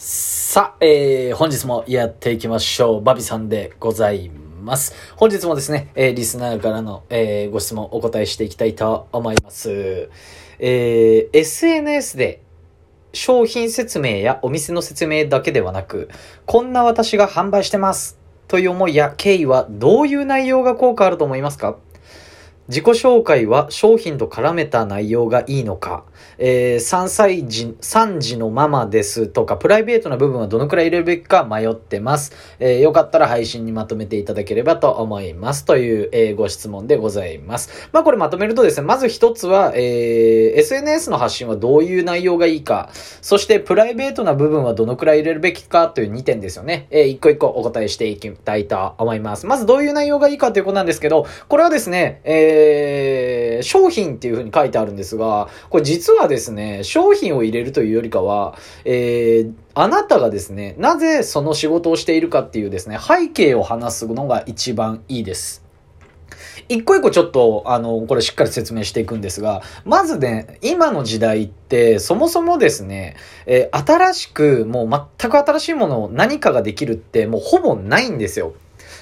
[0.00, 3.02] さあ、えー、本日もやっていきましょう。
[3.02, 4.30] バビさんでござい
[4.62, 4.94] ます。
[5.16, 10.08] 本日もですね、えー、リスナーからの、えー、ご質問お答えしていきたいと思います。
[10.60, 12.42] えー、SNS で
[13.12, 16.08] 商品説明やお店の説明だけではなく、
[16.46, 21.76] こんな私が販売してますという思いや経緯はどういう内容が効果あると思いますか？
[22.68, 26.04] 自己紹介は商品と絡めた内容がいいのか、
[26.36, 32.34] えー、3歳児、3児のママですとか、プライベートな部分はどのくらい入れるべきか迷ってます。
[32.58, 35.64] えー、よかったら配信にまとめていただければと思います。
[35.64, 37.88] という、えー、ご質問でございます。
[37.92, 42.90] まあこれまとめるとですね、まず一つは、えー、SNS の発信はどういう内容がいいか、
[43.22, 46.86] そしてプライベートな部分はどのくらい入れるべきかという2点ですよね。
[46.90, 49.46] えー、一個一個お答えしていきたいと思います。
[49.46, 65.68] まずどういう内容がいいかということなんですけど、これはですね、えーえー、商品っていう風に書いてあるんですが、これ実はですね、商品を入れるというよりかは、えー、あなたがですね、なぜその仕事をしているかっていうですね、背景を話すのが一番いいです。
[66.68, 78.54] 一個一個ちょっと、あの、これしっかり説明していくんですが、まずね、今の時代って、そもそもですね、えー、新しく、もう全く新しいものを、何かができるって、もうほぼないんですよ。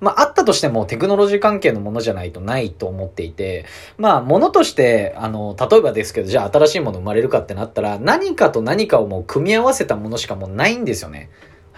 [0.00, 3.66] まあ、あったとしてもテクノロジー関係のものじゃないとないと思っていて、
[3.98, 11.30] まあ、ものとして、あの、例えばですけど、じゃあ新しいもの生まれるかってなったら、何かと何かをもう組み合わせたものしかもうないんですよね。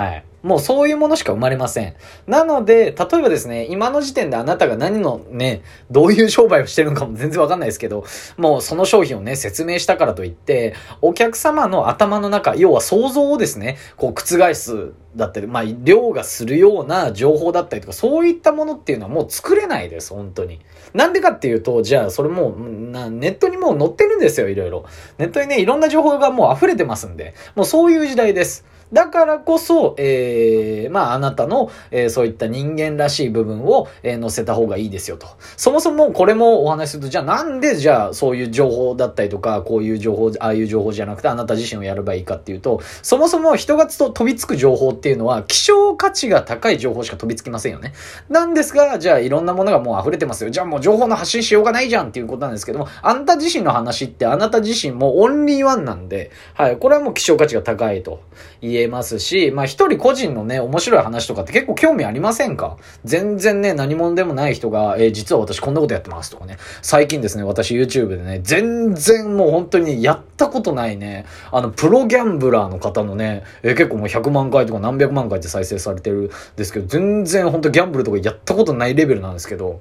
[0.00, 0.24] はい。
[0.42, 1.94] もうそういうものしか生まれません。
[2.26, 8.04] なので、例えばですね、今の時点であなたが何のね、どういう商売をしてるのかも全然わかんないですけど、
[8.38, 20.60] もうその商品をね、説明したからといって、お客様の頭の中、要は想像をですね、こう覆すだったり、まあ、量がするような情報だったりとか、そういったものっていうのはもう作れないです、本当に。
[20.94, 24.86] なんでかっていうと、じゃあ、それもう、なネットにもう載ってるんですよ、いろいろ。
[25.18, 28.64] ネットにね、いろんな情報がもう溢れてますんで、もうそういう時代です。
[28.92, 35.28] だからこそ、えー、まあ、あなたの、えー、そういった人間らしい部分を、えー、載せた方がいいですよと。
[35.56, 47.92] そもそもこれもお話しすると、じゃあなんでじゃあそういう情報だったりとか、こういう情報、ああいう情報じゃなくてあなた自身をやればいいかっていうと、そもそも人がと飛びつく情報っていうのは、希少価値が高い情報しか飛びつきませんよね。
[48.28, 50.50] なんですが、じゃあいろんなものがもう溢れてますよ。
[50.50, 58.22] じゃあもう情報の発信しようがないじゃんっていうことなんですけども、あなた自身の話ってあなた自身もオンリーワンなんで、はい、これはもう希少価値が高いと
[58.60, 62.76] 言えますし、まあ一人個人のね、面白い話とかって結構興味ありませんか？
[63.04, 66.58] 全然ね、何者でもない人が、えー、実は私こんなことやってますとかね。
[66.82, 79.80] 最近ですね、私 YouTube でね、全然もう本当にやったことないね、あの、プロギャンブラーの方のね、えー、結構もう100万回とか何百万回って再生されてるんですけど、全然本当ギャンブルとかやったことないレベルなんですけど、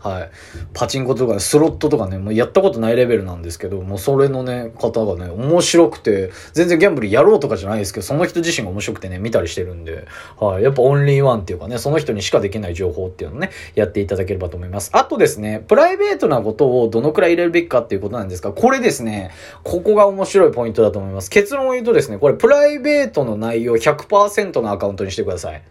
[0.00, 0.30] はい。
[0.72, 10.06] パチンコとかスロットとかね、もうやったことないレベルなんですけど、もうそれのね、方がね、面白くて、全然ギャンブルやろうとかじゃないですけど、その人自身が面白くてね、見たりしてるんで、
[10.38, 10.62] はい。
[10.62, 14.90] やっぱオンリーワンっていうかね、その人にしかできない情報っていうのをね、やっていただければと思います。
[14.92, 19.30] あとですね、プライベートなことをどのくらい入れるべきかっていうことなんですが、これですね、
[19.62, 21.30] ここが面白いポイントだと思います。
[21.30, 25.62] 結論を言うとですね、これプライベートの内容100%のアカウントにしてください。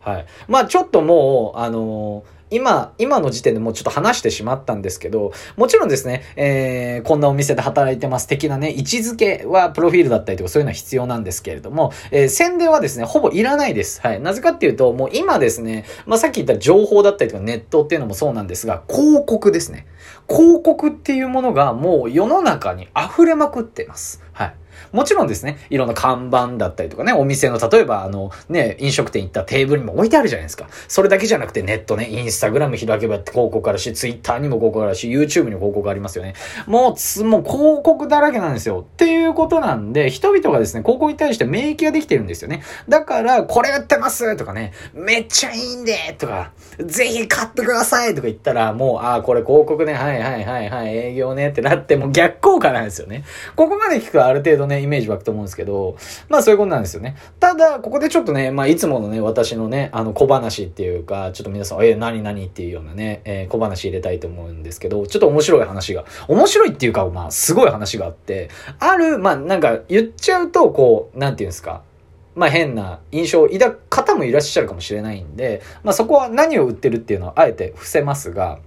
[0.00, 0.26] はい。
[0.48, 14.00] まあちょっともう、あのー今、今の時点でもうちょっと話してしまったんですけど、もちろんですね、えー、こんなお店で働いてます的なね、位置づけはプロフィールだったりとかそういうのは必要なんですけれども、えー、宣伝はですね、ほぼいらないです。
[14.00, 14.20] はい。
[14.20, 19.86] なぜかっていうと、もう今ですね、まあ、さっき言った情報だったりとかネットっていうのもそうなんですが、広告ですね。
[20.28, 24.22] 広告っていうものがもう世の中に溢れまくってます。
[24.32, 24.54] はい。
[24.92, 30.68] もちろんですね、いろんな看板だったりとかね、お店の、例えばあの、ね、飲食店行ったテーブルにも置いてあるじゃないですか。
[30.88, 36.34] それだけじゃなくてネットね、インスタグラム開けば広告あるし、ツイッターにも広告あるし、YouTube にも広告ありますよね。
[36.66, 38.86] もうつ、もう広告だらけなんですよ。
[38.86, 42.62] っていうことなんで、人々がですね、広告に対して免疫ができてるんですよね。
[42.88, 53.24] だから、これ売ってますとかね、めっちゃいいんでとか、ぜひ買ってくださいとか言ったら、もう、ああ、これ広告ね、はいはいはいはい、営業ねってなって、もう逆効果なんですよね。
[53.56, 55.96] ここまで聞くとある程度ね、イメージ湧くと思うんですけど、
[56.28, 57.16] まあそういうことなんですよね。
[57.38, 71.82] ただ、ここでちょっとね、まあいつものね、私のね、あの小話っていうか、ちょっと皆さん、え、何何っていうようなね、えー、小話入れたいと思うんですけど、ちょっと面白い話が、面白いっていうか、まあすごい話があって、ある、まあなんか言っちゃうと、こう、なんていうんですか、
[72.34, 78.60] まあ変な印象を抱く方もいらっしゃるかもしれないんで、まあそこは何を売ってるっていうのはあえて伏せますが、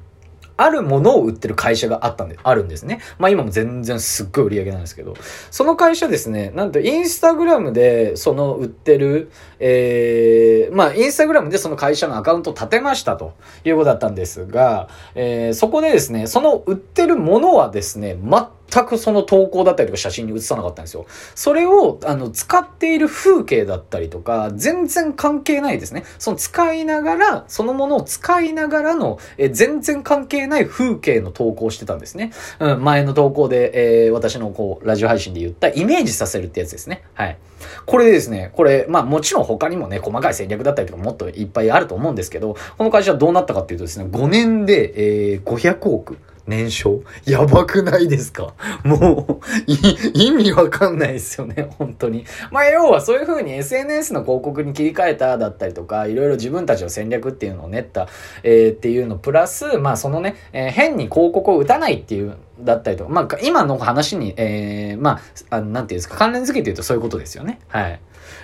[0.58, 3.00] あるものを売ってる会社があったんで、あるんですね。
[3.18, 5.16] まあ今も全然すっごい売り上げなんですけど、
[5.52, 13.34] その会社ですね、なんとインスタグラムでその売ってる、えー、まあインスタグラムでその会社のアカウントを立てましたと
[13.64, 21.06] いうことだったんですが、えー、そこでですね、その売ってるものはですね、全全くその投稿だったりとか写真に写さなかったんですよ。
[21.36, 26.04] それを、あの、使っている風景だったりとか、全然関係ないですね。
[26.18, 32.32] その使いながら、そのものを使いながらの、え全然関係ない風景の投稿してたんですね。
[32.60, 37.04] うん、前の投稿で、えー、私のこう、ラジオ配信で言ったイメージさせるってやつですね。
[37.14, 37.38] はい。
[37.86, 46.18] これでですね、これ、まあもちろん他にもね、細かい戦略だったりとかもっといっぱいあると思うんですけど、この会社はどうなったかっていうとですね、5年で、えー、500億。
[46.48, 48.54] 年商やばくないですか？
[48.84, 49.72] もう、
[50.14, 52.26] 意味わかんないですよね、本当に。
[52.52, 58.08] まあ、要はそういう風に SNS の広告に切り替えただったりとか、いろいろ自分たちの戦略っていうのを練った、
[58.44, 67.60] えー、っていうのプラス、まあ、そのね、えー、変に広告を打たないっていう、だったりとか、まあ、今の話に、えー、まあ、あなんていうんですか、関連付けて言うとそういうことですよね。
[67.68, 68.00] はい。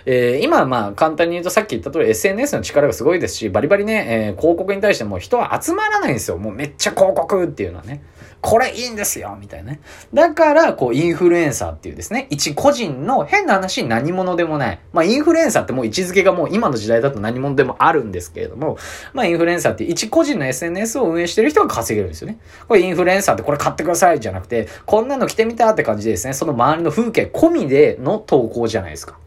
[0.06, 6.38] えー、今まあ簡単に言うとさっき言った通り SNS の力がすごいですし、バリバリね、えー、広告に対しても人は集まらないんですよ。
[6.38, 8.02] もうめっちゃ広告っていうのはね。
[8.42, 9.82] これいいんですよみたいなね。
[10.14, 14.80] だから、こう、インフルエンサーっていうですね、一個人の変な話何者でもない。
[14.94, 18.78] まあ、インフルエンサーってもう位置づけがもう今の時代だと何者でもあるんですけれども、
[19.14, 22.40] まあ、インフルエンサーって一個人の SNS を運営してる人が稼げるんですよね。
[22.68, 29.18] これインフルエンサーってこれ買ってくださいじゃなくて、こんなの着てみたって感じでですね、その周りの風景込みでの投稿じゃないですか。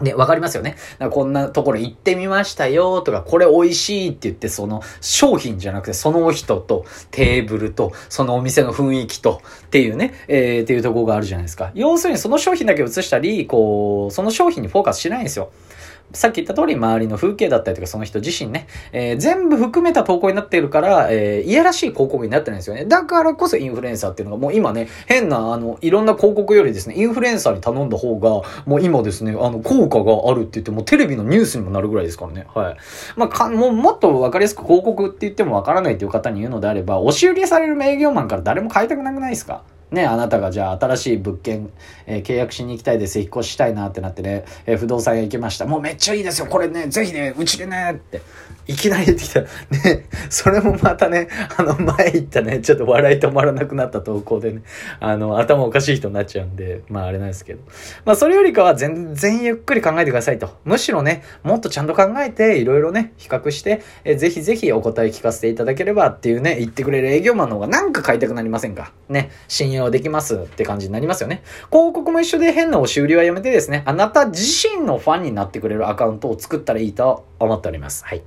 [0.00, 0.76] ね、わかりますよね。
[1.10, 11.70] こんなところ行ってみましたよとか、これ美味しいって言って、その商品じゃなくて、その人とテーブルと、そのお店の雰囲気とっていうね、えー、っていうところがあるじゃないですか。
[11.74, 15.50] 要するにその商品だけ映したり、こう、その商品にフォーカスしないんですよ。
[16.14, 22.84] さっき言った通り、周りの風景だったりとか、その人自身ね、えー、全部含めた投稿になっているから、えー、いやらしい広告になってないんですよね。
[22.84, 32.46] だからこそインフルエンサーっていうのが、もう今ね、変な、あの、いろんな広告よりですね、インフルエンサーに頼んだ方が、もう今ですね、あの、効果があるって言って、もうテレビのニュースにもなるぐらいですからね。
[32.54, 32.76] はい。
[33.16, 39.62] まあ、か、もう、もっとわかりやすく広告って言ってもわからないっていう方に言うのであれば、押し売りされる営業マンから誰も買いたくなくないですか？
[39.94, 41.70] ね、あなたがじゃあ新しい物件、
[42.06, 45.64] えー、契約しに行きたいです、引っ越ししたいなってなってね、えー、不動産屋行きました。
[45.64, 48.20] もうめっちゃいいですよ、これね、ぜひね、うちでね、って、
[48.66, 49.40] いきなり言ってきた。
[49.42, 49.46] ね、
[50.30, 54.62] それもまたね、あの前言ったね、ちょっと笑い止まらなくなった投稿でね、
[55.00, 57.60] あの、頭おかしい人になっちゃうんで、まああれなんですけど。
[58.06, 60.48] まあそれよりかは全然ゆっくり考えてくださいと。
[60.64, 68.92] むしろね、もっとちゃんと考えて、いろいろね、比較して、えー、ぜひぜひお答え聞かせていただければっていうね、言ってくれる営業マンの方がなんか買いたくなりませんか？
[69.10, 71.42] ね、信用できますって感じになりますよね。
[71.70, 78.04] 広告も一緒で変な押し売りはやめてですね、あなた自身のファンになってくれるアカウントを作ったらいいと思っております。
[78.04, 78.22] はい。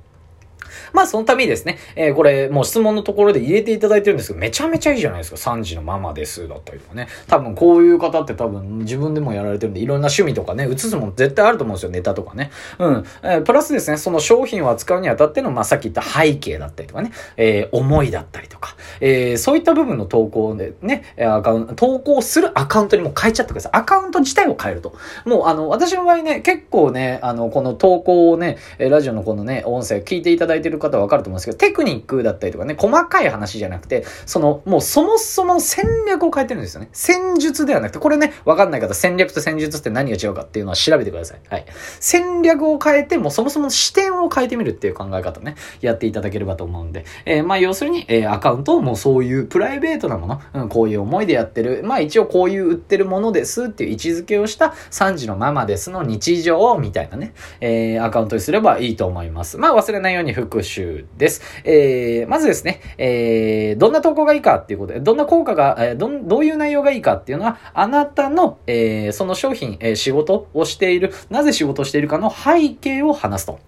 [0.92, 5.36] まあ、そのためにですね、えー、これ、もう質問のところで入れていただいてるんですけど、めちゃめちゃいいじゃないですか。
[5.36, 6.48] 3時のママです。
[6.48, 7.08] だったりとかね。
[7.26, 11.90] 多分、こういう方って多分、自分でもやられてるんで、いろんな趣味とかね、映すもん絶対あると思うんですよ。
[11.90, 12.50] ネタとかね。
[12.78, 13.04] うん。
[13.22, 23.72] えー、プラスですね、その商品を扱うにあたっての、まあ、さっき言った背景だったりとかね、えー、思いだったりとか、えー、そういった部分の投稿でね、アカウント、投稿するアカウントにも変えちゃってください。
[23.74, 24.94] アカウント自体を変えると。
[25.24, 36.88] もう、あの、私の場合ね、結構ね、あの、この投稿をね、ラジオのこのね、音声聞いていただいててる方はわかると思うんですけど、テクニックだったりとかね、細かい話じゃなくて、その、もうそもそも戦略を変えてるんですよね。
[36.92, 41.40] 戦術ではなくて、これね、わかんない方、戦略と戦術って何が違うかっていうのは調べてください。
[41.48, 41.66] はい。
[42.00, 59.58] 戦略を変えて、もうそもそも視点を変えてみるっていう考え方ね、やっていただければと思うんで、えー、まあ要するに、えー、アカウントをもうそういうプライベートなもの、うん、こういう思いでやってる、まあ一応こういう売ってるものですっていう位置づけをした3時のママですの日常みたいなね、えー、アカウントにすればいいと思います。
[59.58, 61.42] まあ忘れないように復習です。
[61.64, 73.60] えー、まずですね、えー、どんな投稿がいいかっていうことで、どんな効果が、えー、ど、どういう内容がいいかっていうのは、あなたの、えー、その商品、えー、仕事をしている、なぜ仕事をしているかの背景を話すと。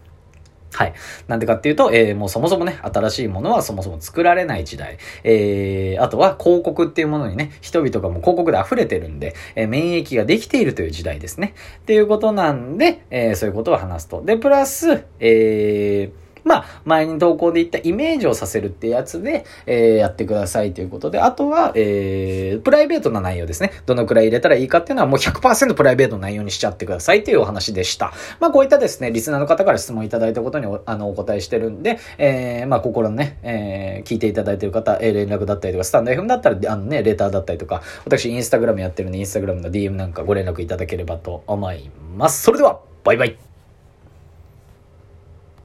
[0.73, 0.95] はい。
[1.27, 4.99] なんでかっていうと、えー、もうそもそもね、新しいものはそもそも作られない時代。
[5.25, 11.55] えー、あとは広告っていうものにね、人々がもう広告で溢れてるんで、えー、免疫ができているという時代ですね。
[11.79, 14.23] っていうことなんで、えー、そういうことを話すと。
[14.23, 23.73] で、プラス、えー、まあ、前に投稿で言ったイメージをさせるってやつで、えー、やってくださいということで、あとは、えー、プライベートな内容ですね。
[23.87, 28.13] どのくらい入れたらいいかっていうのはもう100%プライベートな内容にしちゃってくださいというお話でした。
[28.39, 42.43] まあ、こういったですね、リスナーの方から質問いただいたことにおあのお答えしてるんで、えー、まあ、心のね、えー、聞いていただいてる方、え、連絡だったりとか、スタンド FM だったら、あのね、レターだったりとか、私インスタグラムやってるんで、インスタグラムの DM なんかご連絡いただければと思います。
[42.43, 43.50] それでは、バイバイ。